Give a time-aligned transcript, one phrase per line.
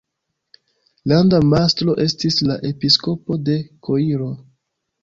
[1.11, 4.37] Landa mastro estis la episkopo de Koiro.